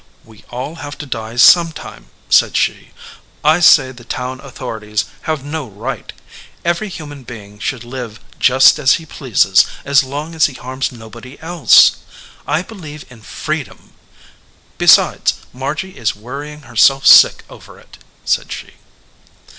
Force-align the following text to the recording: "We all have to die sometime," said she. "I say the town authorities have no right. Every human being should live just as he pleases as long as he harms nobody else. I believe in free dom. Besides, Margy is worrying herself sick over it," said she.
"We 0.25 0.43
all 0.49 0.77
have 0.81 0.97
to 0.97 1.05
die 1.05 1.35
sometime," 1.35 2.07
said 2.27 2.57
she. 2.57 2.89
"I 3.45 3.59
say 3.59 3.91
the 3.91 4.03
town 4.03 4.39
authorities 4.41 5.05
have 5.29 5.45
no 5.45 5.67
right. 5.67 6.11
Every 6.65 6.89
human 6.89 7.21
being 7.23 7.59
should 7.59 7.83
live 7.83 8.19
just 8.39 8.79
as 8.79 8.95
he 8.95 9.05
pleases 9.05 9.63
as 9.85 10.03
long 10.03 10.33
as 10.33 10.47
he 10.47 10.55
harms 10.55 10.91
nobody 10.91 11.39
else. 11.39 11.97
I 12.47 12.63
believe 12.63 13.05
in 13.11 13.21
free 13.21 13.63
dom. 13.63 13.93
Besides, 14.79 15.35
Margy 15.53 15.91
is 15.95 16.15
worrying 16.15 16.63
herself 16.63 17.05
sick 17.05 17.45
over 17.47 17.77
it," 17.77 17.99
said 18.25 18.51
she. 18.51 18.73